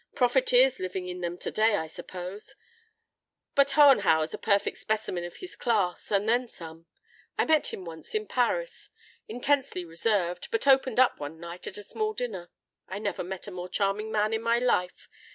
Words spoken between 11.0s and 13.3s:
one night at a small dinner. I never